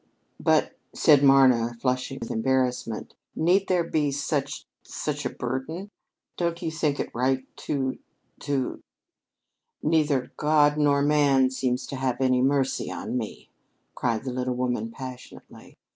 [0.39, 5.91] "But," said Marna, blushing with embarrassment, "need there be such such a burden?
[6.37, 7.99] Don't you think it right to
[8.39, 8.81] to"
[9.83, 13.51] "Neither God nor man seems to have any mercy on me,"
[13.93, 15.77] cried the little woman passionately.